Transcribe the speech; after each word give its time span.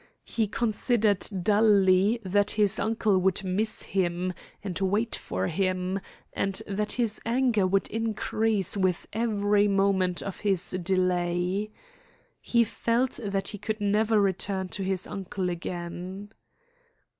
He 0.25 0.47
considered 0.47 1.27
dully 1.43 2.19
that 2.25 2.49
his 2.49 2.79
uncle 2.79 3.19
would 3.19 3.43
miss 3.43 3.83
him 3.83 4.33
and 4.63 4.79
wait 4.79 5.15
for 5.15 5.45
him, 5.45 5.99
and 6.33 6.59
that 6.65 6.93
his 6.93 7.21
anger 7.23 7.67
would 7.67 7.87
increase 7.89 8.75
with 8.75 9.05
every 9.13 9.67
moment 9.67 10.23
of 10.23 10.39
his 10.39 10.71
delay. 10.71 11.69
He 12.41 12.63
felt 12.63 13.19
that 13.23 13.49
he 13.49 13.59
could 13.59 13.79
never 13.79 14.19
return 14.19 14.69
to 14.69 14.83
his 14.83 15.05
uncle 15.05 15.51
again. 15.51 16.31